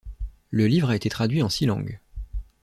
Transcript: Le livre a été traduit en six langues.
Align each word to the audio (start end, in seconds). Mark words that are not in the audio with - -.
Le 0.49 0.65
livre 0.65 0.89
a 0.89 0.95
été 0.95 1.09
traduit 1.09 1.43
en 1.43 1.49
six 1.49 1.67
langues. 1.67 1.99